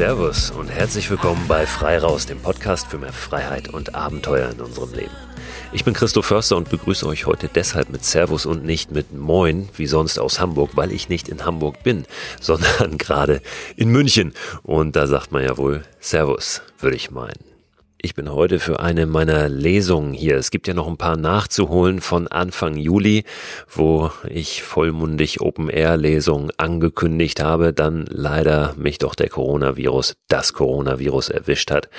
[0.00, 4.58] Servus und herzlich willkommen bei Frei Raus, dem Podcast für mehr Freiheit und Abenteuer in
[4.58, 5.14] unserem Leben.
[5.72, 9.68] Ich bin Christoph Förster und begrüße euch heute deshalb mit Servus und nicht mit Moin,
[9.76, 12.06] wie sonst aus Hamburg, weil ich nicht in Hamburg bin,
[12.40, 13.42] sondern gerade
[13.76, 14.32] in München.
[14.62, 17.49] Und da sagt man ja wohl Servus, würde ich meinen.
[18.02, 20.36] Ich bin heute für eine meiner Lesungen hier.
[20.36, 23.24] Es gibt ja noch ein paar nachzuholen von Anfang Juli,
[23.68, 31.70] wo ich vollmundig Open-Air-Lesungen angekündigt habe, dann leider mich doch der Coronavirus, das Coronavirus erwischt
[31.70, 31.90] hat.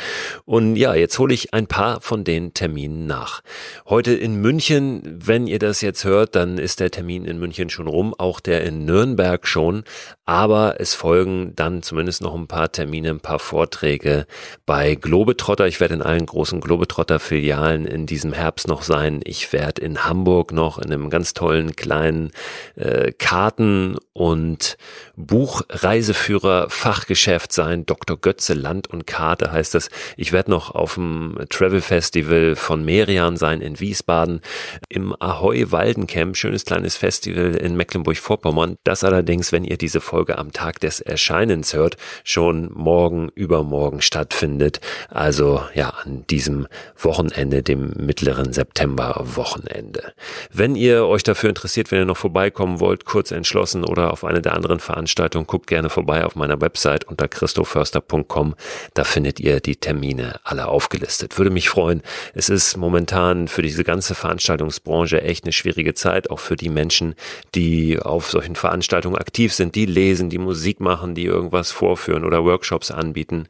[0.46, 3.42] Und ja, jetzt hole ich ein paar von den Terminen nach.
[3.86, 7.86] Heute in München, wenn ihr das jetzt hört, dann ist der Termin in München schon
[7.86, 9.84] rum, auch der in Nürnberg schon,
[10.26, 14.26] aber es folgen dann zumindest noch ein paar Termine, ein paar Vorträge
[14.66, 15.68] bei Globetrotter.
[15.68, 19.22] Ich werde werde in allen großen Globetrotter-Filialen in diesem Herbst noch sein.
[19.24, 22.32] Ich werde in Hamburg noch in einem ganz tollen kleinen
[22.76, 24.78] äh, Karten- und
[25.16, 27.86] Buchreiseführer-Fachgeschäft sein.
[27.86, 28.18] Dr.
[28.18, 29.90] Götze Land und Karte heißt das.
[30.18, 34.42] Ich werde noch auf dem Travel Festival von Merian sein in Wiesbaden.
[34.90, 38.78] Im Ahoy Waldencamp, schönes kleines Festival in Mecklenburg-Vorpommern.
[38.84, 44.80] Das allerdings, wenn ihr diese Folge am Tag des Erscheinens hört, schon morgen, übermorgen stattfindet.
[45.10, 50.14] Also ja, ja, an diesem Wochenende, dem mittleren September-Wochenende.
[50.54, 54.44] Wenn ihr euch dafür interessiert, wenn ihr noch vorbeikommen wollt, kurz entschlossen oder auf eine
[54.44, 58.54] der anderen Veranstaltungen, guckt gerne vorbei auf meiner Website unter christoförster.com.
[58.94, 61.40] Da findet ihr die Termine alle aufgelistet.
[61.40, 62.04] Würde mich freuen.
[62.36, 67.16] Es ist momentan für diese ganze Veranstaltungsbranche echt eine schwierige Zeit, auch für die Menschen,
[67.56, 72.46] die auf solchen Veranstaltungen aktiv sind, die lesen, die Musik machen, die irgendwas vorführen oder
[72.46, 73.48] Workshops anbieten,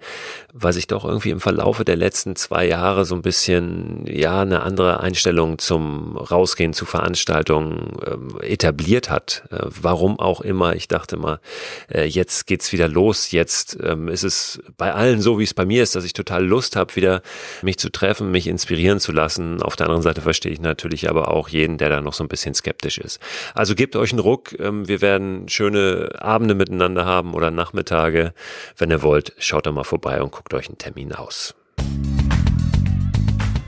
[0.54, 4.42] weil sich doch irgendwie im Verlaufe der letzten letzten zwei Jahre so ein bisschen, ja,
[4.42, 9.44] eine andere Einstellung zum Rausgehen zu Veranstaltungen ähm, etabliert hat.
[9.50, 10.76] Äh, warum auch immer.
[10.76, 11.40] Ich dachte mal,
[11.92, 13.32] äh, jetzt geht's wieder los.
[13.32, 16.46] Jetzt ähm, ist es bei allen so, wie es bei mir ist, dass ich total
[16.46, 17.24] Lust habe, wieder
[17.64, 19.64] mich zu treffen, mich inspirieren zu lassen.
[19.64, 22.28] Auf der anderen Seite verstehe ich natürlich aber auch jeden, der da noch so ein
[22.30, 23.20] bisschen skeptisch ist.
[23.56, 24.60] Also gebt euch einen Ruck.
[24.60, 28.36] Ähm, wir werden schöne Abende miteinander haben oder Nachmittage.
[28.78, 31.56] Wenn ihr wollt, schaut da mal vorbei und guckt euch einen Termin aus.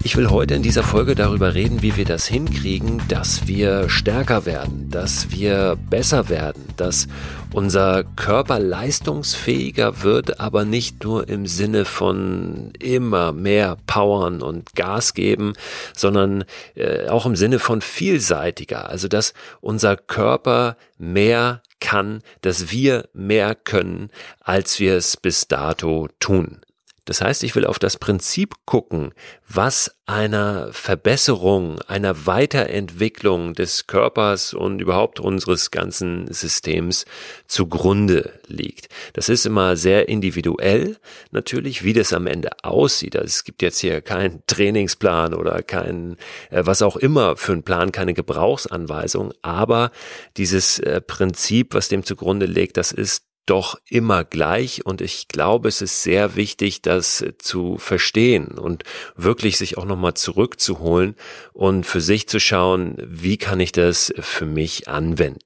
[0.05, 4.45] Ich will heute in dieser Folge darüber reden, wie wir das hinkriegen, dass wir stärker
[4.45, 7.07] werden, dass wir besser werden, dass
[7.53, 15.13] unser Körper leistungsfähiger wird, aber nicht nur im Sinne von immer mehr powern und Gas
[15.13, 15.53] geben,
[15.95, 16.43] sondern
[16.75, 18.89] äh, auch im Sinne von vielseitiger.
[18.89, 24.09] Also dass unser Körper mehr kann, dass wir mehr können,
[24.41, 26.59] als wir es bis dato tun.
[27.05, 29.13] Das heißt, ich will auf das Prinzip gucken,
[29.47, 37.05] was einer Verbesserung, einer Weiterentwicklung des Körpers und überhaupt unseres ganzen Systems
[37.47, 38.87] zugrunde liegt.
[39.13, 40.97] Das ist immer sehr individuell,
[41.31, 43.15] natürlich, wie das am Ende aussieht.
[43.15, 46.17] Also es gibt jetzt hier keinen Trainingsplan oder keinen,
[46.51, 49.91] äh, was auch immer für einen Plan, keine Gebrauchsanweisung, aber
[50.37, 55.67] dieses äh, Prinzip, was dem zugrunde liegt, das ist doch immer gleich und ich glaube,
[55.67, 58.83] es ist sehr wichtig, das zu verstehen und
[59.15, 61.15] wirklich sich auch nochmal zurückzuholen
[61.51, 65.41] und für sich zu schauen, wie kann ich das für mich anwenden.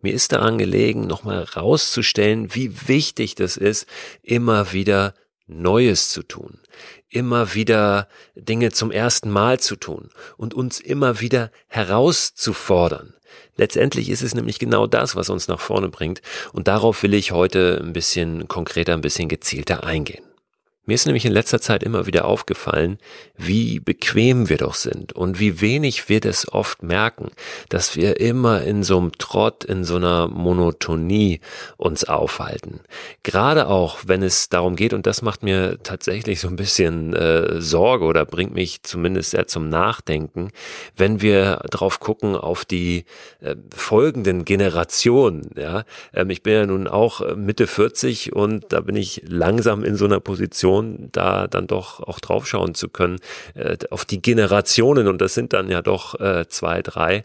[0.00, 3.86] Mir ist daran gelegen, nochmal rauszustellen, wie wichtig das ist,
[4.22, 5.14] immer wieder
[5.46, 6.58] Neues zu tun,
[7.08, 13.14] immer wieder Dinge zum ersten Mal zu tun und uns immer wieder herauszufordern.
[13.56, 16.22] Letztendlich ist es nämlich genau das, was uns nach vorne bringt.
[16.52, 20.24] Und darauf will ich heute ein bisschen konkreter, ein bisschen gezielter eingehen.
[20.84, 22.98] Mir ist nämlich in letzter Zeit immer wieder aufgefallen,
[23.36, 27.30] wie bequem wir doch sind und wie wenig wir das oft merken,
[27.68, 31.40] dass wir immer in so einem Trott, in so einer Monotonie
[31.76, 32.80] uns aufhalten.
[33.22, 37.60] Gerade auch, wenn es darum geht, und das macht mir tatsächlich so ein bisschen äh,
[37.60, 40.50] Sorge oder bringt mich zumindest sehr zum Nachdenken,
[40.96, 43.04] wenn wir drauf gucken auf die
[43.40, 45.50] äh, folgenden Generationen.
[45.56, 49.84] Ja, ähm, ich bin ja nun auch äh, Mitte 40 und da bin ich langsam
[49.84, 53.18] in so einer Position, Situation, da dann doch auch draufschauen zu können,
[53.54, 57.24] äh, auf die Generationen, und das sind dann ja doch äh, zwei, drei,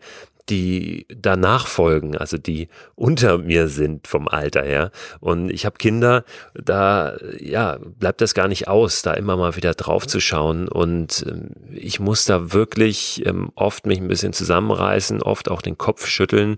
[0.50, 4.92] die danach folgen, also die unter mir sind vom Alter her.
[5.20, 6.24] Und ich habe Kinder,
[6.54, 10.68] da ja bleibt das gar nicht aus, da immer mal wieder drauf zu schauen.
[10.68, 15.78] Und ähm, ich muss da wirklich ähm, oft mich ein bisschen zusammenreißen, oft auch den
[15.78, 16.58] Kopf schütteln,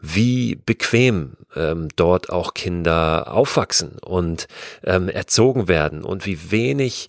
[0.00, 4.48] wie bequem ähm, dort auch Kinder aufwachsen und
[4.84, 7.08] ähm, erzogen werden und wie wenig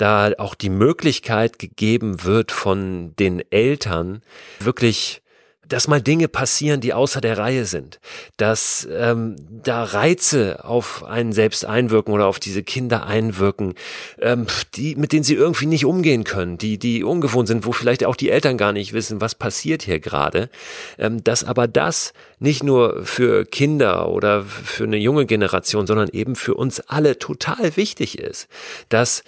[0.00, 4.22] da auch die Möglichkeit gegeben wird von den Eltern,
[4.58, 5.22] wirklich
[5.70, 8.00] dass mal Dinge passieren, die außer der Reihe sind,
[8.36, 13.74] dass ähm, da Reize auf einen selbst einwirken oder auf diese Kinder einwirken,
[14.20, 18.04] ähm, die mit denen sie irgendwie nicht umgehen können, die die ungewohnt sind, wo vielleicht
[18.04, 20.50] auch die Eltern gar nicht wissen, was passiert hier gerade,
[20.98, 26.34] ähm, dass aber das nicht nur für Kinder oder für eine junge Generation, sondern eben
[26.34, 28.48] für uns alle total wichtig ist,
[28.88, 29.22] dass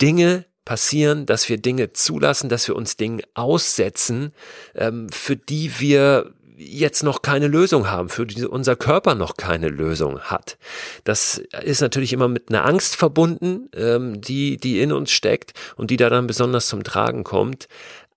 [0.00, 4.32] Dinge passieren, dass wir Dinge zulassen, dass wir uns Dinge aussetzen,
[4.76, 9.66] ähm, für die wir jetzt noch keine Lösung haben, für die unser Körper noch keine
[9.66, 10.58] Lösung hat.
[11.02, 15.90] Das ist natürlich immer mit einer Angst verbunden, ähm, die, die in uns steckt und
[15.90, 17.66] die da dann besonders zum Tragen kommt.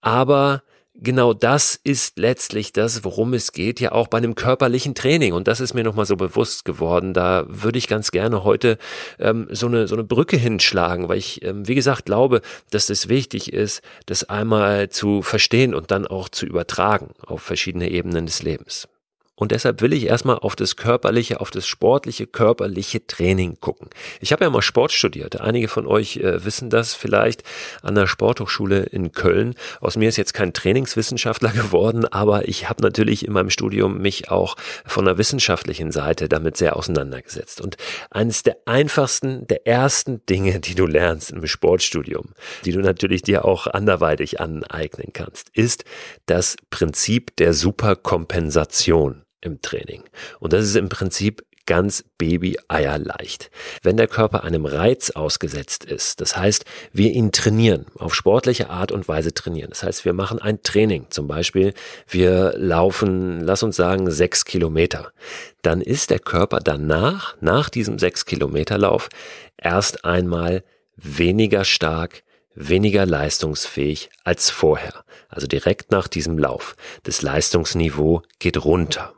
[0.02, 0.62] Aber
[0.95, 5.34] genau das ist letztlich das, worum es geht, ja auch bei einem körperlichen Training.
[5.34, 7.13] Und das ist mir nochmal so bewusst geworden.
[7.13, 8.78] Da würde ich ganz gerne heute
[9.19, 13.10] ähm, so, eine, so eine Brücke hinschlagen, weil ich, ähm, wie gesagt, glaube, dass es
[13.10, 18.44] wichtig ist, das einmal zu verstehen und dann auch zu übertragen auf verschiedene Ebenen des
[18.44, 18.88] Lebens.
[19.36, 23.90] Und deshalb will ich erstmal auf das körperliche, auf das sportliche, körperliche Training gucken.
[24.22, 25.42] Ich habe ja mal Sport studiert.
[25.42, 27.44] Einige von euch äh, wissen das vielleicht
[27.82, 29.56] an der Sporthochschule in Köln.
[29.82, 34.30] Aus mir ist jetzt kein Trainingswissenschaftler geworden, aber ich habe natürlich in meinem Studium mich
[34.30, 37.60] auch von der wissenschaftlichen Seite damit sehr auseinandergesetzt.
[37.60, 37.78] Und
[38.12, 42.34] eines der einfachsten, der ersten Dinge, die du lernst im Sportstudium,
[42.66, 45.86] die du natürlich dir auch anderweitig aneignen kannst, ist
[46.28, 50.04] das Prinzip der Superkompensation im Training.
[50.40, 53.50] Und das ist im Prinzip ganz Baby-Eier leicht.
[53.81, 58.92] Wenn der Körper einem Reiz ausgesetzt ist, das heißt, wir ihn trainieren, auf sportliche Art
[58.92, 59.69] und Weise trainieren.
[59.69, 61.74] Das heißt, wir machen ein Training, zum Beispiel,
[62.07, 65.13] wir laufen, lass uns sagen, sechs Kilometer.
[65.62, 69.10] Dann ist der Körper danach, nach diesem sechs Kilometer Lauf,
[69.57, 70.63] erst einmal
[70.98, 72.24] weniger stark,
[72.56, 75.06] weniger leistungsfähig als vorher.
[75.30, 76.75] Also direkt nach diesem Lauf.
[77.04, 79.13] Das Leistungsniveau geht runter.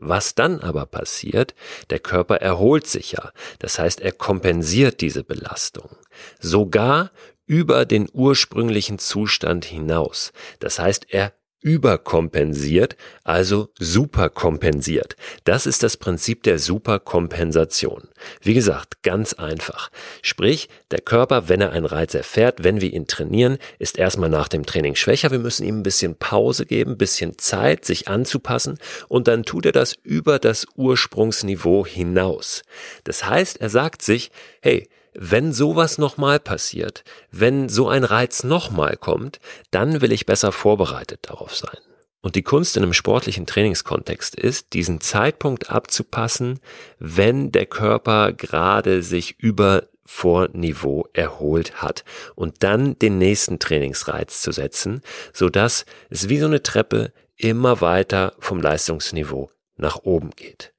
[0.00, 1.54] Was dann aber passiert,
[1.90, 3.32] der Körper erholt sich ja.
[3.58, 5.96] Das heißt, er kompensiert diese Belastung.
[6.40, 7.10] Sogar
[7.46, 10.32] über den ursprünglichen Zustand hinaus.
[10.60, 15.16] Das heißt, er überkompensiert, also superkompensiert.
[15.44, 18.08] Das ist das Prinzip der Superkompensation.
[18.40, 19.90] Wie gesagt, ganz einfach.
[20.22, 24.48] Sprich, der Körper, wenn er einen Reiz erfährt, wenn wir ihn trainieren, ist erstmal nach
[24.48, 25.30] dem Training schwächer.
[25.30, 28.78] Wir müssen ihm ein bisschen Pause geben, ein bisschen Zeit, sich anzupassen
[29.08, 32.62] und dann tut er das über das Ursprungsniveau hinaus.
[33.04, 34.30] Das heißt, er sagt sich,
[34.62, 34.88] hey,
[35.20, 39.40] wenn sowas nochmal passiert, wenn so ein Reiz nochmal kommt,
[39.72, 41.76] dann will ich besser vorbereitet darauf sein.
[42.20, 46.60] Und die Kunst in einem sportlichen Trainingskontext ist, diesen Zeitpunkt abzupassen,
[47.00, 52.04] wenn der Körper gerade sich über Vorniveau erholt hat
[52.36, 57.80] und dann den nächsten Trainingsreiz zu setzen, so dass es wie so eine Treppe immer
[57.80, 60.72] weiter vom Leistungsniveau nach oben geht.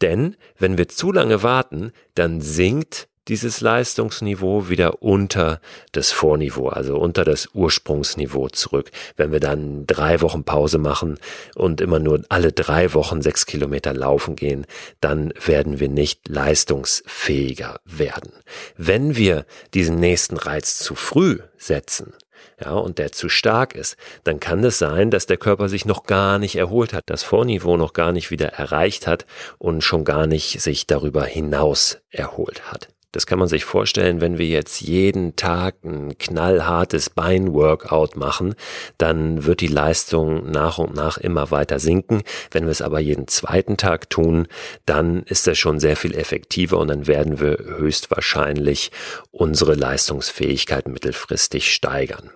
[0.00, 5.60] Denn wenn wir zu lange warten, dann sinkt dieses Leistungsniveau wieder unter
[5.92, 8.90] das Vorniveau, also unter das Ursprungsniveau zurück.
[9.16, 11.18] Wenn wir dann drei Wochen Pause machen
[11.54, 14.66] und immer nur alle drei Wochen sechs Kilometer laufen gehen,
[15.00, 18.32] dann werden wir nicht leistungsfähiger werden.
[18.76, 22.12] Wenn wir diesen nächsten Reiz zu früh setzen,
[22.60, 26.02] ja, und der zu stark ist, dann kann es sein, dass der Körper sich noch
[26.02, 29.24] gar nicht erholt hat, das Vorniveau noch gar nicht wieder erreicht hat
[29.58, 32.88] und schon gar nicht sich darüber hinaus erholt hat.
[33.12, 38.54] Das kann man sich vorstellen, wenn wir jetzt jeden Tag ein knallhartes Beinworkout machen,
[38.98, 42.22] dann wird die Leistung nach und nach immer weiter sinken.
[42.52, 44.46] Wenn wir es aber jeden zweiten Tag tun,
[44.86, 48.92] dann ist das schon sehr viel effektiver und dann werden wir höchstwahrscheinlich
[49.32, 52.30] unsere Leistungsfähigkeit mittelfristig steigern.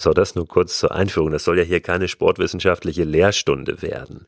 [0.00, 1.30] So, das nur kurz zur Einführung.
[1.30, 4.26] Das soll ja hier keine sportwissenschaftliche Lehrstunde werden.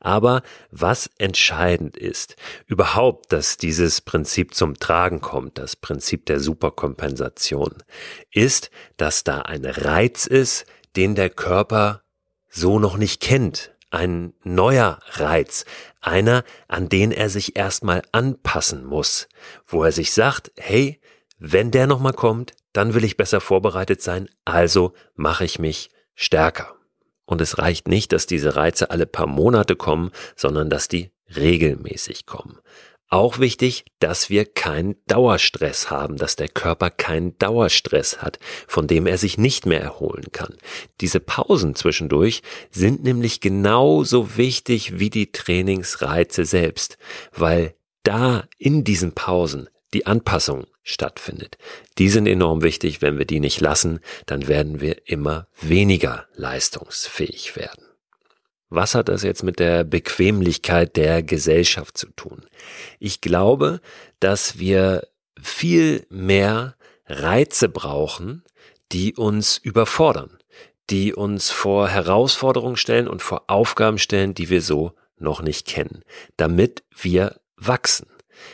[0.00, 2.34] Aber was entscheidend ist,
[2.66, 7.84] überhaupt, dass dieses Prinzip zum Tragen kommt, das Prinzip der Superkompensation,
[8.32, 12.02] ist, dass da ein Reiz ist, den der Körper
[12.50, 13.76] so noch nicht kennt.
[13.90, 15.66] Ein neuer Reiz,
[16.00, 19.28] einer, an den er sich erstmal anpassen muss,
[19.68, 21.00] wo er sich sagt, hey,
[21.38, 26.74] wenn der nochmal kommt, dann will ich besser vorbereitet sein, also mache ich mich stärker.
[27.24, 32.26] Und es reicht nicht, dass diese Reize alle paar Monate kommen, sondern dass die regelmäßig
[32.26, 32.58] kommen.
[33.12, 39.06] Auch wichtig, dass wir keinen Dauerstress haben, dass der Körper keinen Dauerstress hat, von dem
[39.06, 40.56] er sich nicht mehr erholen kann.
[41.02, 46.96] Diese Pausen zwischendurch sind nämlich genauso wichtig wie die Trainingsreize selbst,
[47.34, 51.58] weil da in diesen Pausen die Anpassung stattfindet.
[51.98, 53.02] Die sind enorm wichtig.
[53.02, 57.84] Wenn wir die nicht lassen, dann werden wir immer weniger leistungsfähig werden.
[58.68, 62.42] Was hat das jetzt mit der Bequemlichkeit der Gesellschaft zu tun?
[62.98, 63.80] Ich glaube,
[64.18, 65.06] dass wir
[65.40, 66.74] viel mehr
[67.06, 68.44] Reize brauchen,
[68.90, 70.38] die uns überfordern,
[70.88, 76.02] die uns vor Herausforderungen stellen und vor Aufgaben stellen, die wir so noch nicht kennen,
[76.36, 78.06] damit wir wachsen.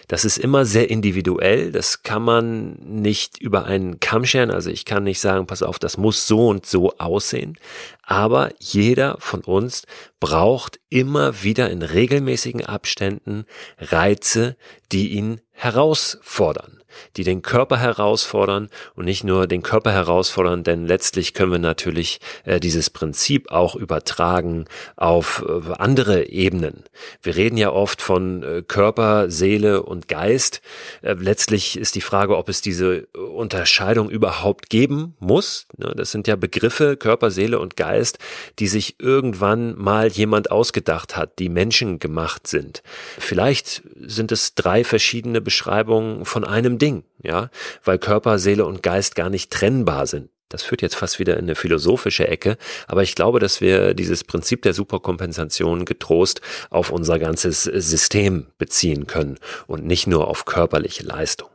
[0.07, 4.85] Das ist immer sehr individuell, das kann man nicht über einen Kamm scheren, also ich
[4.85, 7.59] kann nicht sagen, pass auf, das muss so und so aussehen,
[8.03, 9.83] aber jeder von uns
[10.21, 13.45] braucht immer wieder in regelmäßigen Abständen
[13.79, 14.57] Reize,
[14.93, 16.83] die ihn herausfordern
[17.17, 22.21] die den Körper herausfordern und nicht nur den Körper herausfordern, denn letztlich können wir natürlich
[22.45, 26.85] äh, dieses Prinzip auch übertragen auf äh, andere Ebenen.
[27.23, 30.61] Wir reden ja oft von äh, Körper, Seele und Geist.
[31.03, 35.67] Äh, letztlich ist die Frage, ob es diese Unterscheidung überhaupt geben muss.
[35.77, 38.19] Ne, das sind ja Begriffe, Körper, Seele und Geist,
[38.59, 42.83] die sich irgendwann mal jemand ausgedacht hat, die Menschen gemacht sind.
[43.19, 46.88] Vielleicht sind es drei verschiedene Beschreibungen von einem Ding.
[46.89, 47.51] Ding, ja,
[47.85, 50.31] weil Körper, Seele und Geist gar nicht trennbar sind.
[50.49, 54.25] Das führt jetzt fast wieder in eine philosophische Ecke, aber ich glaube, dass wir dieses
[54.25, 56.41] Prinzip der Superkompensation getrost
[56.71, 61.51] auf unser ganzes System beziehen können und nicht nur auf körperliche Leistung.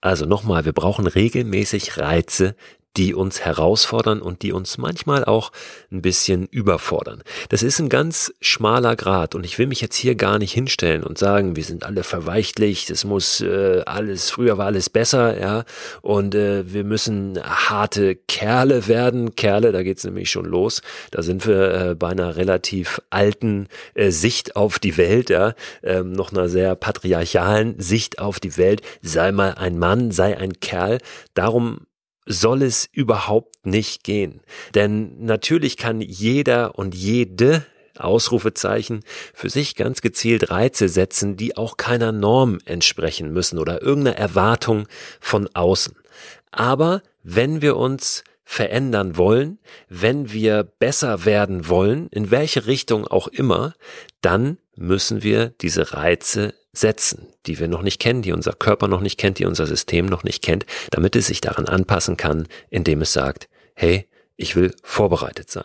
[0.00, 2.56] Also nochmal, wir brauchen regelmäßig Reize,
[2.96, 5.50] die uns herausfordern und die uns manchmal auch
[5.90, 7.22] ein bisschen überfordern.
[7.48, 11.02] Das ist ein ganz schmaler Grad und ich will mich jetzt hier gar nicht hinstellen
[11.02, 15.64] und sagen, wir sind alle verweichtlicht, es muss äh, alles, früher war alles besser, ja,
[16.02, 19.34] und äh, wir müssen harte Kerle werden.
[19.34, 20.82] Kerle, da geht's nämlich schon los.
[21.10, 26.12] Da sind wir äh, bei einer relativ alten äh, Sicht auf die Welt, ja, ähm,
[26.12, 28.82] noch einer sehr patriarchalen Sicht auf die Welt.
[29.02, 30.98] Sei mal ein Mann, sei ein Kerl.
[31.34, 31.80] Darum
[32.26, 34.40] soll es überhaupt nicht gehen.
[34.74, 37.64] Denn natürlich kann jeder und jede
[37.98, 44.16] Ausrufezeichen für sich ganz gezielt Reize setzen, die auch keiner Norm entsprechen müssen oder irgendeiner
[44.16, 44.88] Erwartung
[45.20, 45.94] von außen.
[46.50, 53.28] Aber wenn wir uns verändern wollen, wenn wir besser werden wollen, in welche Richtung auch
[53.28, 53.74] immer,
[54.20, 59.00] dann müssen wir diese Reize setzen, die wir noch nicht kennen, die unser Körper noch
[59.00, 63.02] nicht kennt, die unser System noch nicht kennt, damit es sich daran anpassen kann, indem
[63.02, 65.64] es sagt, hey, ich will vorbereitet sein.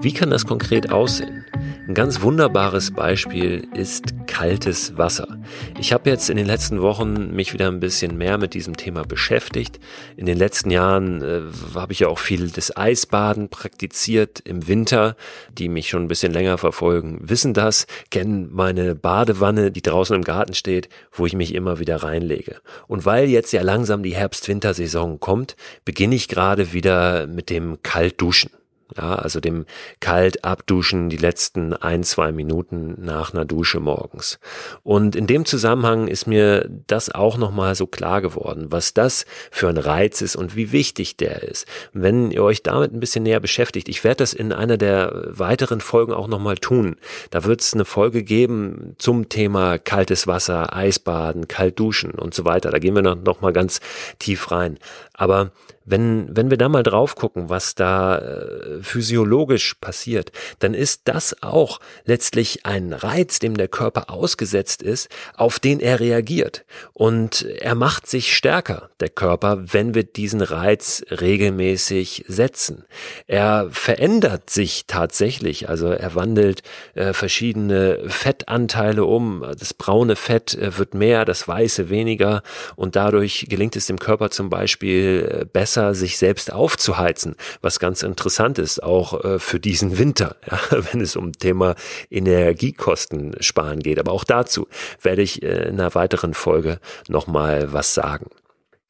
[0.00, 1.44] Wie kann das konkret aussehen?
[1.88, 5.38] Ein ganz wunderbares Beispiel ist kaltes Wasser.
[5.80, 9.04] Ich habe jetzt in den letzten Wochen mich wieder ein bisschen mehr mit diesem Thema
[9.04, 9.80] beschäftigt.
[10.14, 11.40] In den letzten Jahren äh,
[11.74, 15.16] habe ich ja auch viel des Eisbaden praktiziert im Winter.
[15.50, 20.24] Die mich schon ein bisschen länger verfolgen, wissen das, kennen meine Badewanne, die draußen im
[20.24, 22.56] Garten steht, wo ich mich immer wieder reinlege.
[22.86, 28.50] Und weil jetzt ja langsam die Herbst-Wintersaison kommt, beginne ich gerade wieder mit dem Kaltduschen.
[28.96, 29.66] Ja, also dem
[30.00, 34.38] kalt abduschen die letzten ein, zwei Minuten nach einer Dusche morgens.
[34.82, 39.68] Und in dem Zusammenhang ist mir das auch nochmal so klar geworden, was das für
[39.68, 41.66] ein Reiz ist und wie wichtig der ist.
[41.92, 45.80] Wenn ihr euch damit ein bisschen näher beschäftigt, ich werde das in einer der weiteren
[45.80, 46.96] Folgen auch nochmal tun.
[47.30, 52.44] Da wird es eine Folge geben zum Thema kaltes Wasser, Eisbaden, kalt duschen und so
[52.46, 52.70] weiter.
[52.70, 53.80] Da gehen wir noch, noch ganz
[54.18, 54.78] tief rein.
[55.12, 55.52] Aber
[55.90, 61.42] wenn, wenn wir da mal drauf gucken, was da äh, physiologisch passiert, dann ist das
[61.42, 66.64] auch letztlich ein Reiz, dem der Körper ausgesetzt ist, auf den er reagiert.
[66.92, 72.84] Und er macht sich stärker, der Körper, wenn wir diesen Reiz regelmäßig setzen.
[73.26, 76.62] Er verändert sich tatsächlich, also er wandelt
[76.94, 79.44] äh, verschiedene Fettanteile um.
[79.58, 82.42] Das braune Fett äh, wird mehr, das weiße weniger
[82.76, 87.78] und dadurch gelingt es dem Körper zum Beispiel äh, besser besser, sich selbst aufzuheizen, was
[87.78, 91.76] ganz interessant ist, auch äh, für diesen Winter, ja, wenn es um Thema
[92.10, 93.98] Energiekosten sparen geht.
[93.98, 94.66] Aber auch dazu
[95.00, 98.26] werde ich äh, in einer weiteren Folge nochmal was sagen.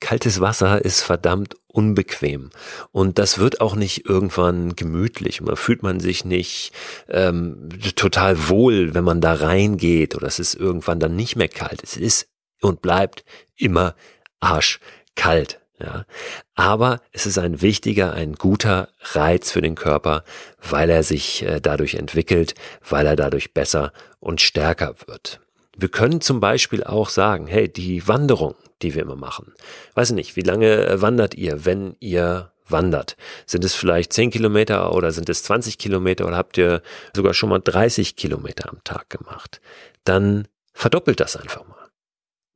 [0.00, 2.50] Kaltes Wasser ist verdammt unbequem
[2.92, 5.40] und das wird auch nicht irgendwann gemütlich.
[5.40, 6.72] Man fühlt man sich nicht
[7.08, 11.82] ähm, total wohl, wenn man da reingeht oder es ist irgendwann dann nicht mehr kalt.
[11.82, 12.28] Es ist
[12.62, 13.24] und bleibt
[13.56, 13.96] immer
[14.38, 15.60] arschkalt.
[15.80, 16.06] Ja,
[16.54, 20.24] aber es ist ein wichtiger, ein guter Reiz für den Körper,
[20.68, 22.54] weil er sich äh, dadurch entwickelt,
[22.88, 25.40] weil er dadurch besser und stärker wird.
[25.76, 29.54] Wir können zum Beispiel auch sagen, hey, die Wanderung, die wir immer machen,
[29.94, 33.16] weiß nicht, wie lange äh, wandert ihr, wenn ihr wandert?
[33.46, 36.82] Sind es vielleicht 10 Kilometer oder sind es 20 Kilometer oder habt ihr
[37.14, 39.60] sogar schon mal 30 Kilometer am Tag gemacht?
[40.04, 41.88] Dann verdoppelt das einfach mal.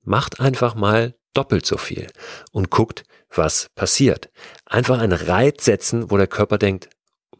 [0.04, 2.08] Macht einfach mal doppelt so viel
[2.50, 4.30] und guckt, was passiert.
[4.66, 6.90] Einfach einen Reiz setzen, wo der Körper denkt,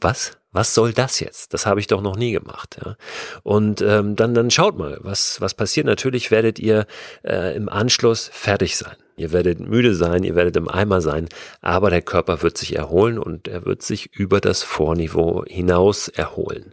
[0.02, 0.38] was?
[0.52, 1.54] Was soll das jetzt?
[1.54, 2.78] Das habe ich doch noch nie gemacht.
[2.84, 2.96] Ja?
[3.42, 5.86] Und ähm, dann, dann schaut mal, was, was passiert.
[5.86, 6.86] Natürlich werdet ihr
[7.24, 8.96] äh, im Anschluss fertig sein.
[9.16, 11.28] Ihr werdet müde sein, ihr werdet im Eimer sein,
[11.60, 16.72] aber der Körper wird sich erholen und er wird sich über das Vorniveau hinaus erholen.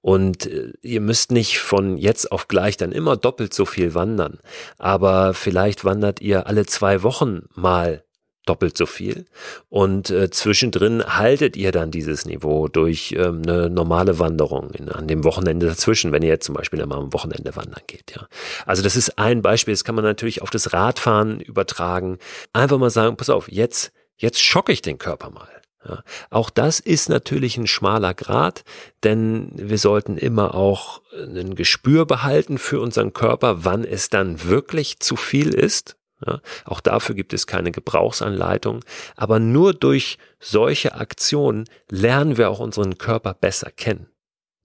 [0.00, 4.38] Und äh, ihr müsst nicht von jetzt auf gleich dann immer doppelt so viel wandern,
[4.78, 8.04] aber vielleicht wandert ihr alle zwei Wochen mal
[8.46, 9.26] doppelt so viel.
[9.68, 15.06] Und äh, zwischendrin haltet ihr dann dieses Niveau durch ähm, eine normale Wanderung in, an
[15.06, 18.12] dem Wochenende dazwischen, wenn ihr jetzt zum Beispiel einmal am Wochenende wandern geht.
[18.14, 18.26] Ja,
[18.66, 19.74] also das ist ein Beispiel.
[19.74, 22.18] Das kann man natürlich auf das Radfahren übertragen.
[22.52, 25.48] Einfach mal sagen: Pass auf, jetzt jetzt schocke ich den Körper mal.
[25.86, 28.64] Ja, auch das ist natürlich ein schmaler Grad,
[29.02, 35.00] denn wir sollten immer auch ein Gespür behalten für unseren Körper, wann es dann wirklich
[35.00, 35.96] zu viel ist
[36.26, 38.84] ja, auch dafür gibt es keine Gebrauchsanleitung.
[39.16, 44.10] Aber nur durch solche Aktionen lernen wir auch unseren Körper besser kennen.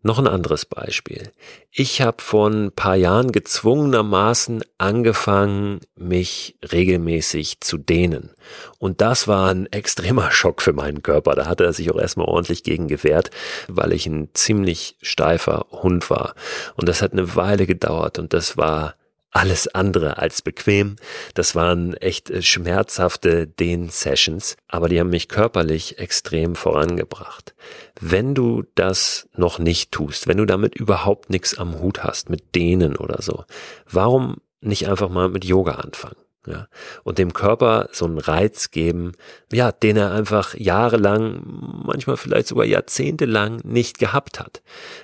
[0.06, 1.32] Noch ein anderes Beispiel.
[1.72, 8.30] Ich habe vor ein paar Jahren gezwungenermaßen angefangen, mich regelmäßig zu dehnen.
[8.78, 11.34] Und das war ein extremer Schock für meinen Körper.
[11.34, 13.32] Da hat er sich auch erstmal ordentlich gegen gewehrt,
[13.68, 16.36] weil ich ein ziemlich steifer Hund war.
[16.76, 18.94] Und das hat eine Weile gedauert und das war
[19.36, 20.96] alles andere als bequem.
[21.34, 27.54] Das waren echt äh, schmerzhafte Dehn-Sessions, aber die haben mich körperlich extrem vorangebracht.
[28.00, 32.56] Wenn du das noch nicht tust, wenn du damit überhaupt nichts am Hut hast, mit
[32.56, 33.44] Dehnen oder so,
[33.90, 36.25] warum nicht einfach mal mit Yoga anfangen?
[36.48, 36.68] Ja,
[37.04, 39.14] und dem Körper so einen Reiz geben,
[39.52, 41.42] ja, den er einfach jahrelang,
[41.86, 44.62] manchmal vielleicht sogar jahrzehntelang nicht gehabt hat.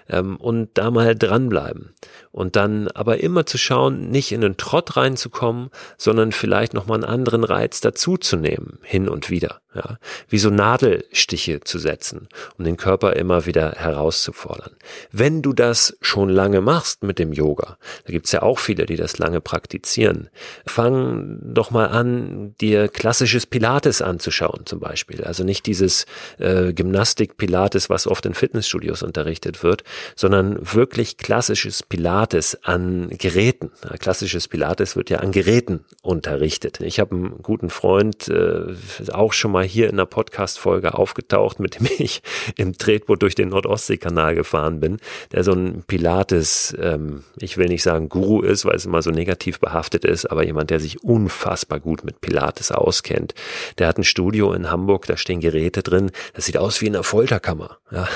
[0.10, 1.94] Ähm, und da mal dranbleiben.
[2.32, 7.12] Und dann aber immer zu schauen, nicht in den Trott reinzukommen, sondern vielleicht nochmal einen
[7.12, 9.62] anderen Reiz dazuzunehmen, hin und wieder.
[9.74, 14.76] Ja, wie so Nadelstiche zu setzen, um den Körper immer wieder herauszufordern.
[15.14, 18.98] Wenn du das schon lange machst mit dem Yoga, da gibt's ja auch viele, die
[18.98, 20.30] das lange praktizieren,
[20.66, 25.24] fang doch mal an, dir klassisches Pilates anzuschauen zum Beispiel.
[25.24, 26.06] Also nicht dieses
[26.38, 29.84] äh, Gymnastik-Pilates, was oft in Fitnessstudios unterrichtet wird,
[30.16, 33.72] sondern wirklich klassisches Pilates an Geräten.
[34.00, 36.82] Klassisches Pilates wird ja an Geräten unterrichtet.
[36.82, 38.74] Ich habe einen guten Freund, äh,
[39.12, 42.22] auch schon mal hier in einer Podcast-Folge aufgetaucht, mit dem ich
[42.58, 44.98] im Tretboot durch den Nordostseekanal gefahren bin,
[45.32, 49.12] der so ein Pilates, ähm, ich will nicht sagen Guru ist, weil es immer so
[49.12, 53.34] negativ behaftet ist, aber jemand, der sich unfassbar gut mit Pilates auskennt.
[53.78, 56.96] Der hat ein Studio in Hamburg, da stehen Geräte drin, das sieht aus wie in
[56.96, 57.78] einer Folterkammer.
[57.92, 58.08] Ja,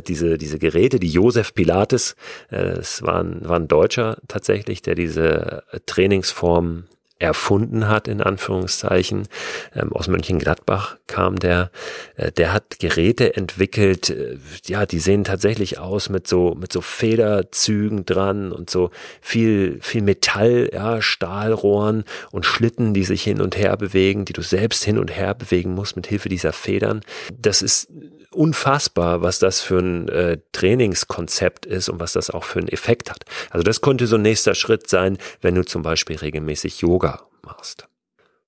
[0.00, 2.16] diese, diese Geräte, die Josef Pilates,
[2.50, 6.84] äh, es war ein, war ein Deutscher tatsächlich, der diese Trainingsform
[7.18, 9.28] erfunden hat, in Anführungszeichen.
[9.74, 11.70] Ähm, aus Mönchengladbach kam der.
[12.16, 16.80] Äh, der hat Geräte entwickelt, äh, ja, die sehen tatsächlich aus mit so, mit so
[16.80, 23.56] Federzügen dran und so viel, viel Metall, ja, Stahlrohren und Schlitten, die sich hin und
[23.56, 27.00] her bewegen, die du selbst hin und her bewegen musst mit Hilfe dieser Federn.
[27.38, 27.88] Das ist
[28.34, 33.10] unfassbar, was das für ein äh, Trainingskonzept ist und was das auch für einen Effekt
[33.10, 33.24] hat.
[33.50, 37.86] Also das könnte so ein nächster Schritt sein, wenn du zum Beispiel regelmäßig Yoga machst.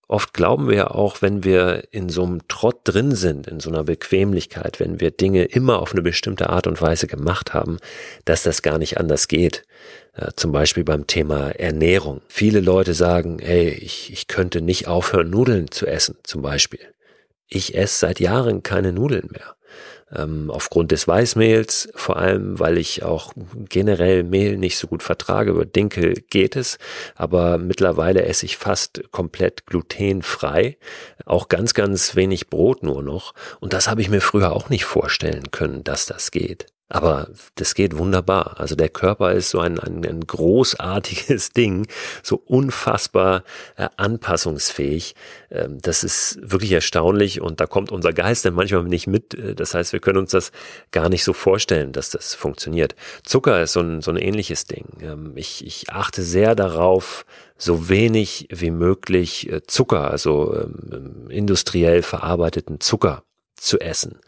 [0.08, 3.82] Oft glauben wir auch, wenn wir in so einem Trott drin sind, in so einer
[3.82, 7.78] Bequemlichkeit, wenn wir Dinge immer auf eine bestimmte Art und Weise gemacht haben,
[8.24, 9.64] dass das gar nicht anders geht.
[10.14, 12.22] Äh, zum Beispiel beim Thema Ernährung.
[12.28, 16.80] Viele Leute sagen, hey, ich, ich könnte nicht aufhören, Nudeln zu essen, zum Beispiel.
[17.48, 19.55] Ich esse seit Jahren keine Nudeln mehr
[20.14, 23.32] ähm, aufgrund des Weißmehls, vor allem weil ich auch
[23.68, 25.50] generell Mehl nicht so gut vertrage.
[25.50, 26.78] Über Dinkel geht es,
[27.14, 30.76] aber mittlerweile esse ich fast komplett glutenfrei,
[31.24, 33.34] auch ganz, ganz wenig Brot nur noch.
[33.60, 36.66] Und das habe ich mir früher auch nicht vorstellen können, dass das geht.
[36.88, 38.60] Aber das geht wunderbar.
[38.60, 41.88] Also der Körper ist so ein, ein, ein großartiges Ding,
[42.22, 43.42] so unfassbar
[43.76, 45.16] äh, anpassungsfähig.
[45.50, 49.34] Ähm, das ist wirklich erstaunlich und da kommt unser Geist dann manchmal nicht mit.
[49.34, 50.52] Äh, das heißt, wir können uns das
[50.92, 52.94] gar nicht so vorstellen, dass das funktioniert.
[53.24, 54.86] Zucker ist so ein, so ein ähnliches Ding.
[55.00, 57.26] Ähm, ich, ich achte sehr darauf,
[57.58, 63.24] so wenig wie möglich äh, Zucker, also ähm, industriell verarbeiteten Zucker
[63.56, 64.20] zu essen.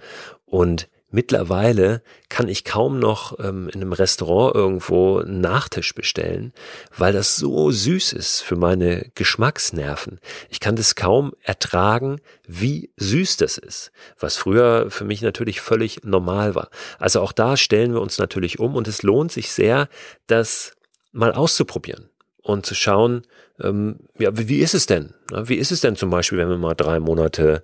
[0.45, 6.53] Und Mittlerweile kann ich kaum noch ähm, in einem Restaurant irgendwo einen Nachtisch bestellen,
[6.97, 10.21] weil das so süß ist für meine Geschmacksnerven.
[10.51, 16.05] Ich kann das kaum ertragen, wie süß das ist, was früher für mich natürlich völlig
[16.05, 16.69] normal war.
[16.99, 19.89] Also auch da stellen wir uns natürlich um und es lohnt sich sehr,
[20.27, 20.77] das
[21.13, 22.11] mal auszuprobieren
[22.49, 23.23] und zu schauen,
[23.63, 25.15] ähm, ja, wie, wie ist es denn?
[25.45, 27.63] Wie ist es denn zum Beispiel, wenn wir mal drei Monate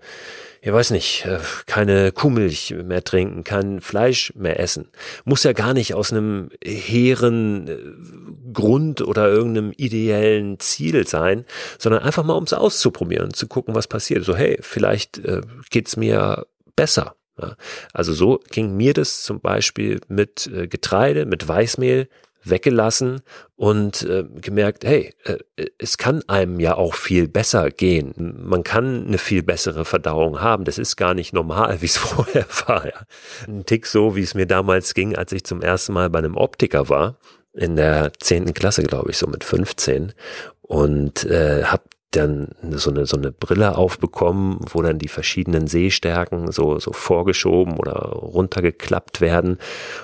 [0.66, 4.88] ich weiß nicht, äh, keine Kuhmilch mehr trinken, kein Fleisch mehr essen.
[5.26, 7.76] Muss ja gar nicht aus einem hehren äh,
[8.54, 11.44] Grund oder irgendeinem ideellen Ziel sein,
[11.78, 14.24] sondern einfach mal ums auszuprobieren, zu gucken, was passiert.
[14.24, 17.14] So, hey, vielleicht äh, geht's mir besser.
[17.38, 17.56] Ja,
[17.92, 22.08] also so ging mir das zum Beispiel mit äh, Getreide, mit Weißmehl
[22.44, 23.22] weggelassen
[23.56, 25.38] und äh, gemerkt, hey, äh,
[25.78, 28.36] es kann einem ja auch viel besser gehen.
[28.42, 30.64] Man kann eine viel bessere Verdauung haben.
[30.64, 32.86] Das ist gar nicht normal, wie es vorher war.
[32.86, 33.06] Ja.
[33.46, 36.36] Ein Tick so, wie es mir damals ging, als ich zum ersten Mal bei einem
[36.36, 37.18] Optiker war
[37.54, 40.12] in der zehnten Klasse, glaube ich, so mit 15
[40.62, 41.84] und äh, habe
[42.16, 47.76] dann so eine, so eine Brille aufbekommen, wo dann die verschiedenen Sehstärken so, so vorgeschoben
[47.76, 49.58] oder runtergeklappt werden.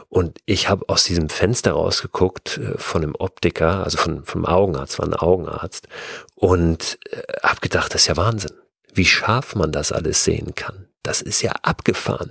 [0.09, 4.99] Und ich habe aus diesem Fenster rausgeguckt äh, von einem Optiker, also von, vom Augenarzt,
[4.99, 5.89] war ein Augenarzt,
[6.35, 8.53] und äh, habe gedacht, das ist ja Wahnsinn,
[8.93, 12.31] wie scharf man das alles sehen kann das ist ja abgefahren,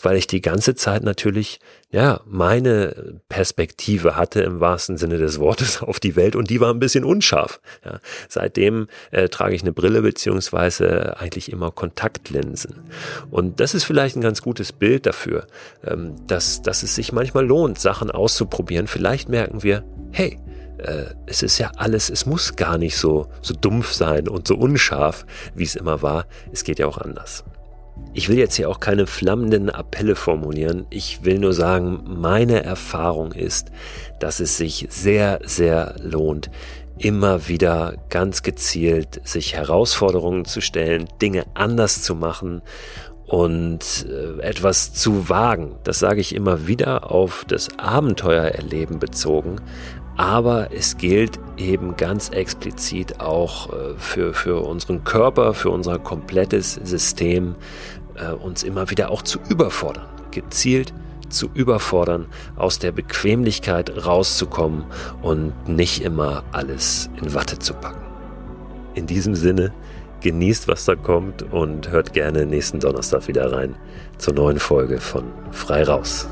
[0.00, 1.58] weil ich die ganze Zeit natürlich,
[1.90, 6.72] ja, meine Perspektive hatte im wahrsten Sinne des Wortes auf die Welt und die war
[6.72, 7.60] ein bisschen unscharf.
[7.84, 7.98] Ja.
[8.28, 12.84] Seitdem äh, trage ich eine Brille beziehungsweise eigentlich immer Kontaktlinsen.
[13.32, 15.48] Und das ist vielleicht ein ganz gutes Bild dafür,
[15.84, 18.86] ähm, dass, dass es sich manchmal lohnt, Sachen auszuprobieren.
[18.86, 20.38] Vielleicht merken wir, hey,
[20.78, 24.54] äh, es ist ja alles, es muss gar nicht so, so dumpf sein und so
[24.54, 26.26] unscharf, wie es immer war.
[26.52, 27.42] Es geht ja auch anders.
[28.12, 30.86] Ich will jetzt hier auch keine flammenden Appelle formulieren.
[30.90, 33.70] Ich will nur sagen, meine Erfahrung ist,
[34.18, 36.50] dass es sich sehr, sehr lohnt,
[36.98, 42.62] immer wieder ganz gezielt sich Herausforderungen zu stellen, Dinge anders zu machen
[43.26, 45.76] und äh, etwas zu wagen.
[45.84, 49.60] Das sage ich immer wieder auf das Abenteuererleben bezogen,
[50.20, 56.74] aber es gilt eben ganz explizit auch äh, für, für unseren Körper, für unser komplettes
[56.74, 57.54] System,
[58.16, 60.92] äh, uns immer wieder auch zu überfordern, gezielt
[61.30, 64.84] zu überfordern, aus der Bequemlichkeit rauszukommen
[65.22, 68.04] und nicht immer alles in Watte zu packen.
[68.92, 69.72] In diesem Sinne,
[70.20, 73.74] genießt, was da kommt und hört gerne nächsten Donnerstag wieder rein
[74.18, 76.28] zur neuen Folge von Frei Raus.